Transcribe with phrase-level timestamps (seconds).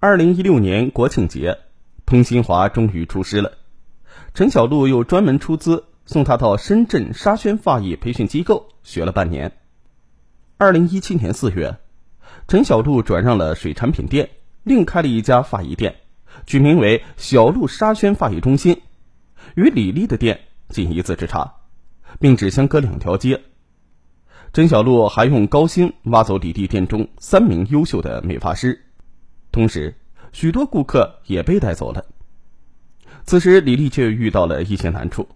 [0.00, 1.58] 二零一六年国庆节，
[2.06, 3.58] 彭新华终于出师了。
[4.32, 9.58] 陈小璐又专门出资送他到深圳沙宣发艺培训机构学了半年。
[10.56, 11.78] 二零一七年四月，
[12.46, 14.30] 陈小璐转让了水产品店，
[14.62, 15.96] 另开了一家发艺店，
[16.46, 18.82] 取名为“小璐沙宣发艺中心”，
[19.56, 21.54] 与李丽的店仅一字之差，
[22.20, 23.42] 并只相隔两条街。
[24.52, 28.84] 陈小璐还用高薪挖走李丽店中三名优秀的美发师。
[29.58, 29.92] 同时，
[30.30, 32.06] 许多顾客也被带走了。
[33.24, 35.28] 此时，李丽却遇到了一些难处。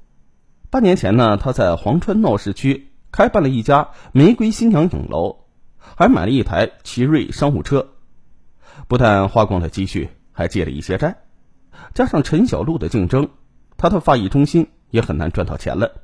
[0.70, 5.38] 半年前呢，她在黄川闹市区开办了一家玫瑰新娘影楼，
[5.77, 7.94] 还买了一台奇瑞商务车。
[8.86, 11.24] 不但花光了积蓄，还借了一些债。
[11.92, 13.28] 加上陈小璐的竞争，
[13.77, 16.00] 她的发艺中心也很难赚到钱了。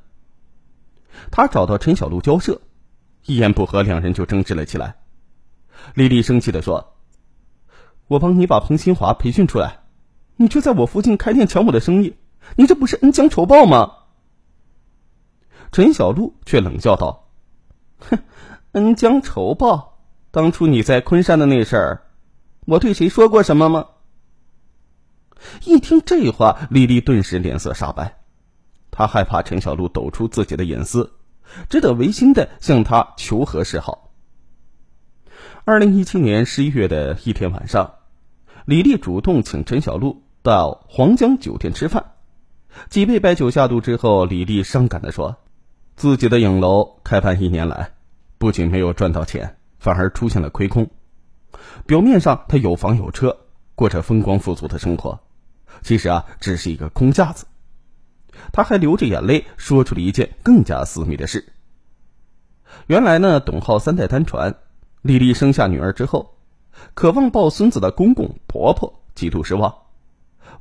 [1.31, 2.59] 他找到陈小璐交涉，
[3.25, 4.97] 一言不合，两人就争执了起来。
[5.93, 6.97] 李丽生气的说。
[8.09, 9.81] 我帮你把彭新华培训出来，
[10.35, 12.15] 你却在我附近开店抢我的生意，
[12.55, 13.97] 你这不是恩将仇报吗？
[15.71, 17.29] 陈小璐却冷笑道
[18.01, 18.17] ：“哼，
[18.71, 19.99] 恩将仇报？
[20.31, 22.01] 当初你在昆山的那事儿，
[22.65, 23.85] 我对谁说过什么吗？”
[25.63, 28.17] 一听这话，丽丽顿时脸色煞白，
[28.89, 31.13] 她害怕陈小璐抖出自己的隐私，
[31.69, 34.09] 只得违心的向他求和示好。
[35.63, 37.97] 二零一七年十一月的一天晚上。
[38.69, 42.11] 李丽主动请陈小璐到黄江酒店吃饭，
[42.87, 45.37] 几杯白酒下肚之后，李丽伤感的说
[45.97, 47.93] ：“自己的影楼开办一年来，
[48.37, 50.87] 不仅没有赚到钱，反而出现了亏空。
[51.87, 53.37] 表面上他有房有车，
[53.73, 55.19] 过着风光富足的生活，
[55.81, 57.47] 其实啊，只是一个空架子。”
[58.53, 61.53] 他还流着眼泪说出了一件更加私密的事。
[62.85, 64.57] 原来呢，董浩三代单传，
[65.01, 66.35] 李丽生下女儿之后。
[66.93, 69.75] 渴望抱孙子的公公婆婆极度失望，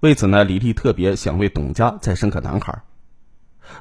[0.01, 2.83] 为此呢，李丽特别想为董家再生个男孩。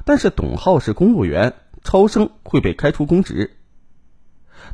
[0.04, 3.56] 但是董浩是公务员，超生会被开除公职。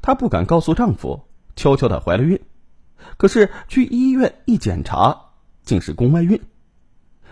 [0.03, 1.23] 她不敢告诉丈夫，
[1.57, 2.41] 悄悄的怀了孕。
[3.17, 5.31] 可是去医院一检查，
[5.63, 6.41] 竟是宫外孕。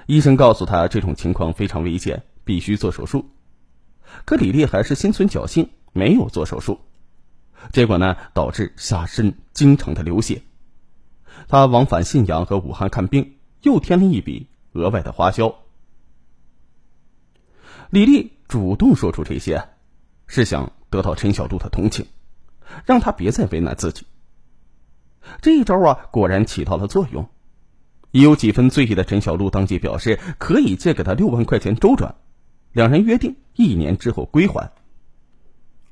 [0.06, 3.30] 医生告诉她这种情况非常危险，必须做手术。
[4.24, 6.80] 可李丽还是心存侥幸，没有做手术。
[7.70, 10.42] 结果呢，导致下身经常的流血。
[11.48, 15.54] 他往返信阳和武汉看病，又添了一笔额外的花销。
[17.90, 19.68] 李丽主动说出这些，
[20.26, 22.06] 是想得到陈小璐的同情，
[22.84, 24.06] 让他别再为难自己。
[25.40, 27.28] 这一招啊，果然起到了作用。
[28.10, 32.14] 已有几分醉意的陈小璐当即表示可以借给他六万块钱周转，
[32.72, 34.72] 两人约定一年之后归还。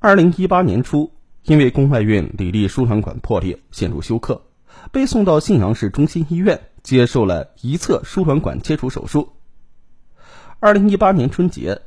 [0.01, 1.13] 二零一八年初。
[1.45, 4.43] 因为宫外孕，李丽输卵管破裂，陷入休克，
[4.93, 9.33] 被送到信阳市中心医院接受了一侧输卵管切除手术。
[10.59, 11.81] 二零一八年春节，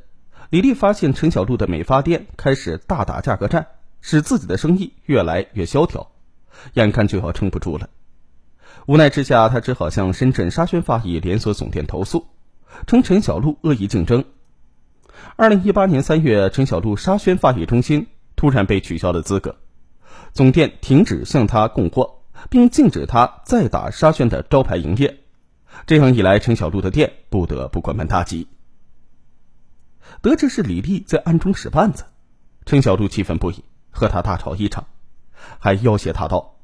[0.50, 3.68] 李丽发现陈小璐的美发店开始大打价格战，
[4.00, 6.10] 使自己的生意越来越萧条，
[6.72, 7.88] 眼看就要撑不住了。
[8.86, 12.26] 无奈之下，他只好向深圳沙宣发艺连锁总店投诉，
[12.88, 14.24] 称陈小璐恶意竞争。
[15.36, 18.08] 二零一八年三月，陈小璐沙宣发艺中心。
[18.36, 19.56] 突然被取消了资格，
[20.32, 25.20] 总店停止向他供货，并禁止他再打沙宣的招牌营业。
[25.86, 28.48] 这样一来，陈小璐的店不得不关门大吉。
[30.20, 32.04] 得知是李丽在暗中使绊子，
[32.66, 34.86] 陈小璐气愤不已，和他大吵一场，
[35.58, 36.56] 还要挟他道：“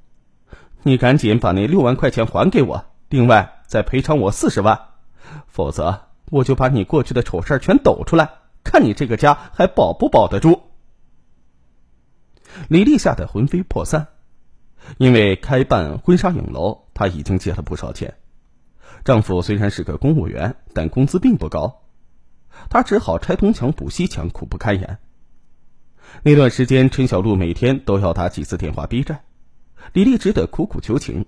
[0.85, 4.79] 你赶紧把那六万块钱还给我，另外再赔偿我四十万，
[5.47, 8.31] 否则我就把你过去的丑事全抖出来，
[8.63, 10.63] 看你这个家还保不保得住。”
[12.69, 14.09] 李丽吓得魂飞魄散，
[14.99, 18.15] 因为开办婚纱影楼，她已经借了不少钱。
[19.05, 21.83] 丈夫虽然是个公务员，但工资并不高，
[22.69, 24.99] 她只好拆东墙补西墙，苦不堪言。
[26.23, 29.23] 那段时间，陈小璐每天都要打几次电话逼债，
[29.93, 31.27] 李丽只得苦苦求情。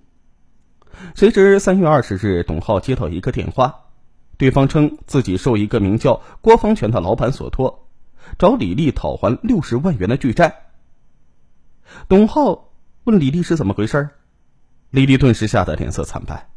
[1.14, 3.86] 谁知三月二十日，董浩接到一个电话，
[4.36, 7.88] 对方称自己受一个名叫郭方权的老板所托，
[8.38, 10.71] 找李丽讨还六十万元的巨债。
[12.08, 12.72] 董浩
[13.04, 14.10] 问李丽是怎么回事
[14.90, 16.50] 李丽顿时吓得脸色惨白，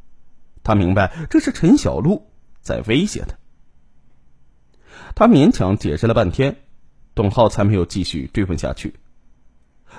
[0.64, 2.30] 她明白这是陈小璐
[2.62, 3.36] 在威胁她。
[5.16, 6.58] 她勉强解释了半天，
[7.14, 8.96] 董浩才没有继续追问下去。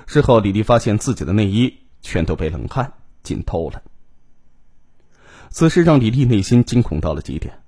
[0.06, 2.92] 事后，李丽发现自己的内衣全都被冷汗
[3.22, 3.82] 浸透了。
[5.48, 7.62] 此事让李丽内心惊恐到了极点，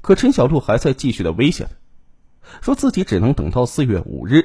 [0.00, 4.44] 可陈小璐还在继续的威胁她，说自己只能等到四月五日，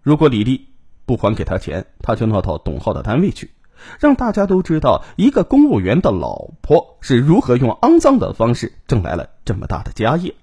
[0.00, 0.73] 如果李丽。
[1.06, 3.50] 不还给他钱，他就闹到董浩的单位去，
[4.00, 10.34] 让大家都知道一个公务员的老婆是如何用肮脏的方式挣来了这么大的家业。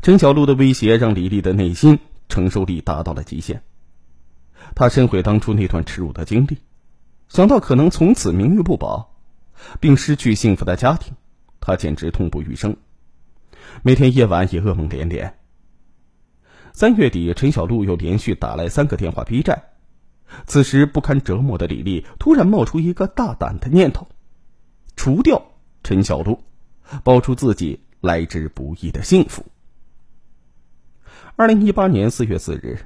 [0.00, 1.98] 陈小璐的威胁让李丽的内心
[2.28, 3.62] 承受力达到了极限。
[4.74, 6.58] 她深悔当初那段耻辱的经历，
[7.28, 9.16] 想到可能从此名誉不保，
[9.80, 11.14] 并失去幸福的家庭，
[11.60, 12.76] 她简直痛不欲生，
[13.82, 15.38] 每天夜晚也噩梦连连。
[16.78, 19.64] 三月底，陈小璐又连续打来三个电话逼债。
[20.46, 24.06] 此时不堪折磨的李丽突然冒出一个大胆的念头：
[24.94, 25.42] 除掉
[25.82, 26.40] 陈小璐，
[27.02, 29.44] 保住自己来之不易的幸福。
[31.34, 32.78] 二零一八年四月四日，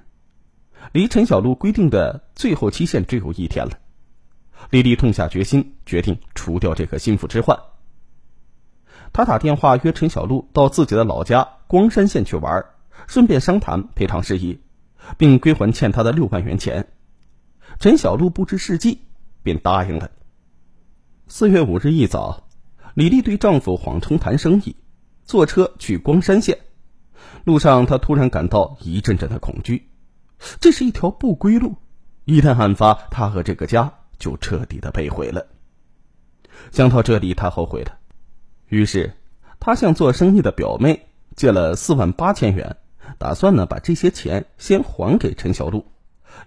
[0.92, 3.78] 离陈小璐规定的最后期限只有一天了。
[4.70, 7.60] 李丽痛下决心，决定除掉这个心腹之患。
[9.12, 12.64] 他打电话约陈小璐到自己的老家光山县去玩，
[13.06, 14.60] 顺便商谈赔偿事宜，
[15.16, 16.88] 并归还欠他的六万元钱。
[17.78, 19.00] 陈小璐不知是计，
[19.42, 20.10] 便答应了。
[21.26, 22.48] 四月五日一早，
[22.94, 24.76] 李丽对丈夫谎称谈生意，
[25.24, 26.58] 坐车去光山县。
[27.44, 29.88] 路上，她突然感到一阵阵的恐惧，
[30.60, 31.74] 这是一条不归路。
[32.24, 35.46] 一旦案发，她和这个家就彻底的被毁了。
[36.70, 37.98] 想到这里，她后悔了，
[38.68, 39.12] 于是
[39.58, 42.76] 她向做生意的表妹借了四万八千元，
[43.18, 45.86] 打算呢把这些钱先还给陈小璐，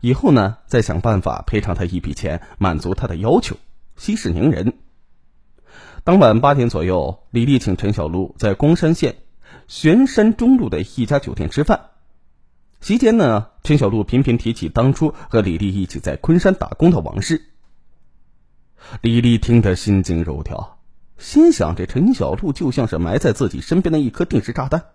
[0.02, 3.58] 以后呢再想办法赔偿她一笔钱，满足她的要求，
[3.96, 4.74] 息事宁人。
[6.04, 9.16] 当晚八点左右，李丽请陈小璐在光山县。
[9.68, 11.90] 玄山中路的一家酒店吃饭，
[12.82, 17.42] 席间呢，陈小璐频频提起当初和李丽一起在昆山打工的往事。
[19.02, 20.78] 李丽听得心惊肉跳，
[21.18, 24.86] 心想：这陈小璐就像是埋在自己身边的一颗定时炸弹，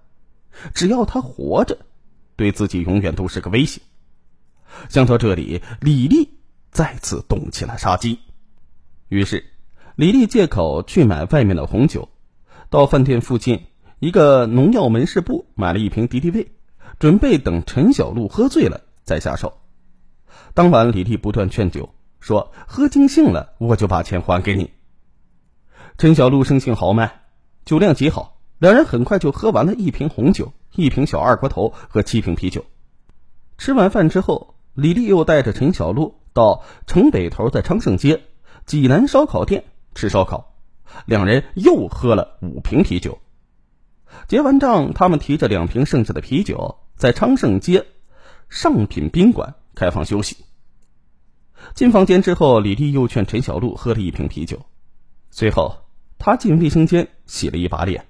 [0.75, 1.79] 只要他活着，
[2.37, 3.81] 对自己永远都是个威胁。
[4.89, 6.39] 想到这里，李丽
[6.71, 8.19] 再次动起了杀机。
[9.09, 9.45] 于是，
[9.97, 12.09] 李丽借口去买外面的红酒，
[12.69, 13.67] 到饭店附近。
[13.99, 16.53] 一个农药门市部买了一瓶敌敌畏，
[16.99, 19.61] 准备等陈小璐喝醉了再下手。
[20.55, 24.71] 当晚，李丽不断劝酒，说喝尽兴了，我就把钱还给你。
[25.99, 27.21] 陈小璐生性豪迈，
[27.67, 32.67] 酒量极好，两人很快就喝完了一瓶红酒、一瓶小二锅头和七瓶啤酒。
[33.57, 38.23] 吃完饭之后，李丽又带着陈小璐到城北头的昌盛街
[38.67, 39.65] 济南烧烤店
[39.95, 40.53] 吃烧烤，
[41.07, 43.19] 两人又喝了五瓶啤酒。
[44.29, 47.87] 结完账，他们提着两瓶剩下的啤酒，在昌盛街
[48.51, 50.37] 上品宾馆开房休息。
[51.75, 54.61] 进房间之后，李丽又劝陈小璐喝了一瓶啤酒。
[55.31, 55.79] 随后，
[56.19, 58.05] 她进卫生间洗了一把脸，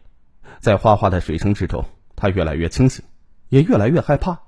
[0.60, 1.84] 在哗哗的水声之中，
[2.14, 3.04] 他越来越清醒，
[3.48, 4.38] 也越来越害怕。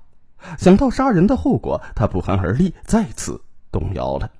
[0.57, 4.31] 想到杀人的后果，他不寒而栗，再次动摇了。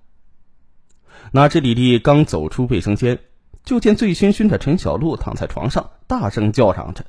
[1.32, 3.20] 哪知李丽刚走出卫生间。
[3.66, 7.06] 就见醉醺醺的陈小璐躺在床上，大声叫嚷着：“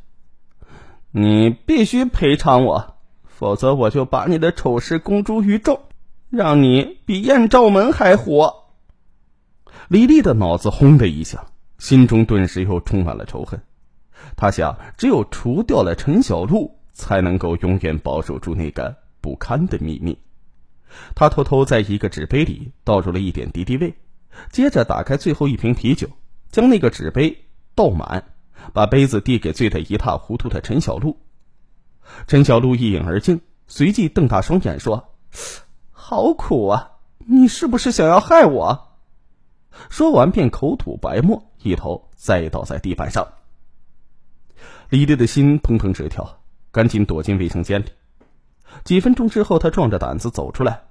[1.10, 2.94] 你必须赔偿我，
[3.25, 5.81] 否则我就把你的丑事公诸于众，
[6.31, 8.55] 让你比艳照门还火。”
[9.90, 11.44] 李丽的脑子轰的一响，
[11.78, 13.60] 心中顿时又充满了仇恨。
[14.36, 20.18] 他想，只有除掉了陈小璐，才能够永远保守住那个不堪的秘密。
[21.14, 23.94] 他偷偷在一个纸杯里倒入了一点敌敌畏，
[24.50, 26.08] 接着打开最后一瓶啤酒。
[26.50, 28.22] 将那个纸杯倒满，
[28.72, 31.19] 把杯子递给醉得一塌糊涂的陈小璐。
[32.28, 35.16] 陈小璐一饮而尽，随即瞪大双眼说
[35.90, 36.93] ：“好苦啊！
[37.26, 38.98] 你是不是想要害我？”
[39.90, 43.26] 说完便口吐白沫，一头栽倒在地板上。
[44.94, 46.39] 李丽的心砰砰直跳，
[46.70, 47.86] 赶紧躲进卫生间里。
[48.84, 50.82] 几分钟之后，他壮着胆子走出来，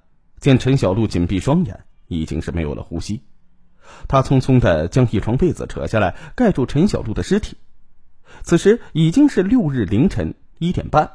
[0.42, 3.24] 见陈小璐紧闭双眼，已经是没有了呼吸。
[4.10, 7.56] 他匆匆的将一床被子扯下来，盖住陈小璐的尸体。
[8.42, 11.10] 此时已经是六日凌晨一点半。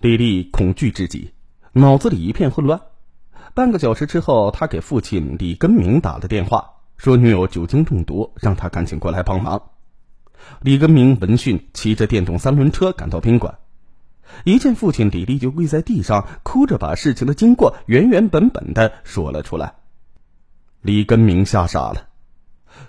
[0.00, 1.34] 李丽恐惧至极，
[1.74, 2.80] 脑子里一片混乱。
[3.52, 9.60] 半个小时之后，他给父亲李根明打了电话，说女友酒精中毒，让他赶紧过来帮忙。
[10.60, 13.58] 李根明闻讯，骑着电动三轮车赶到宾馆，
[14.44, 19.74] 一见父亲，李丽就跪在地上，哭着把事情的经过原原本本的说了出来。
[20.80, 22.08] 李根明吓傻了，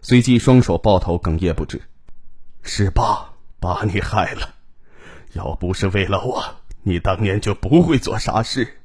[0.01, 1.81] 随即双手抱头，哽咽不止
[2.61, 4.55] ：“是爸把你害了，
[5.33, 6.43] 要不是为了我，
[6.83, 8.81] 你当年就不会做傻事，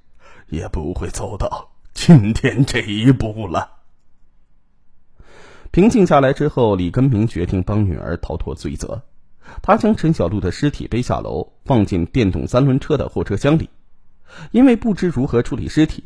[0.49, 3.73] 也不会走到今天这一步了。”
[5.75, 9.03] 平静下来之后，李根明决定帮女儿逃脱罪责。
[9.61, 13.69] 他将陈小璐的尸体背下楼，放进电动三轮车的后车厢里。
[14.53, 16.05] 因为不知如何处理尸体。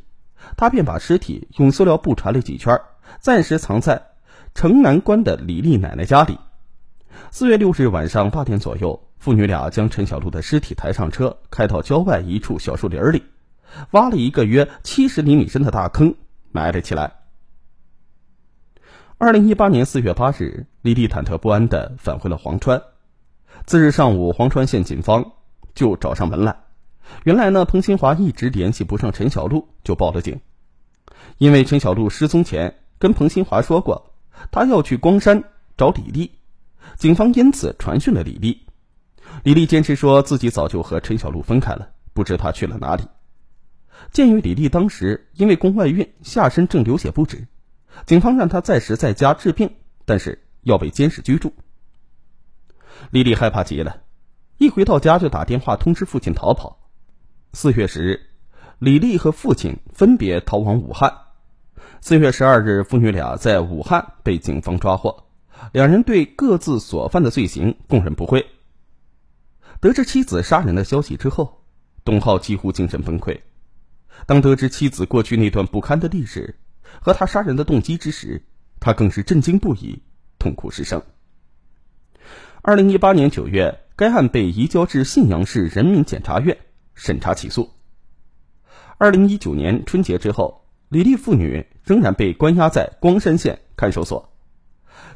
[0.56, 2.80] 他便把尸体用塑料布缠了几圈，
[3.20, 4.00] 暂时藏在
[4.54, 6.38] 城南关的李丽奶奶家里。
[7.30, 13.22] 四月六日晚上八点左右，父女俩将陈小璐的尸体抬上车，开到郊外一处小树林里，
[13.90, 16.14] 挖了一个约七十厘米深的大坑，
[16.52, 17.12] 埋了起来。
[19.20, 22.80] 二零一八年四月八日，李丽忐忑不安地返回了黄川。
[23.66, 25.32] 次日上午，黄川县警方
[25.74, 26.56] 就找上门来。
[27.24, 30.40] 原来呢，彭新华一直联系不上陈小璐，就报了警。
[31.38, 34.14] 因为陈小璐失踪前跟彭新华说过，
[34.52, 35.42] 他要去光山
[35.76, 36.30] 找李丽，
[36.96, 38.68] 警方因此传讯了李丽。
[39.42, 43.02] 李丽坚持说自己早就和陈小璐分开了，不知他去了哪里。
[44.12, 47.48] 鉴于李丽当时因为宫外孕，下身正流血不止。
[48.06, 49.74] 警方让他暂时在家治病，
[50.04, 51.52] 但是要被监视居住。
[53.10, 54.02] 丽丽害怕极了，
[54.56, 56.90] 一回到家就打电话通知父亲逃跑。
[57.52, 58.20] 四月十日，
[58.78, 61.12] 李丽和父亲分别逃往武汉。
[62.00, 65.24] 四月十二日，父女俩在武汉被警方抓获，
[65.72, 68.46] 两人对各自所犯的罪行供认不讳。
[69.80, 71.64] 得知妻子杀人的消息之后，
[72.04, 73.40] 董浩几乎精神崩溃。
[74.26, 76.58] 当得知妻子过去那段不堪的历史，
[77.00, 78.42] 和他杀人的动机之时，
[78.80, 80.02] 他更是震惊不已，
[80.38, 81.02] 痛哭失声。
[82.62, 86.58] 二零一八年九月，该案被移交至信阳市人民检察院
[86.94, 87.70] 审查起诉。
[88.98, 94.32] 二零一九年春节之后，李丽父女仍然被关押在光山县看守所。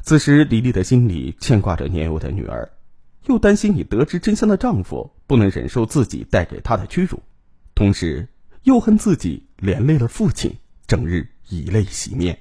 [0.01, 2.71] 此时，李丽的心里牵挂着年幼的女儿，
[3.27, 7.21] 又担心已得知真相的丈夫不能忍受自己带给她的屈辱，
[7.75, 8.29] 同时
[8.63, 10.55] 又恨自己连累了父亲，
[10.87, 11.32] 整日。
[11.49, 12.37] 以泪洗面。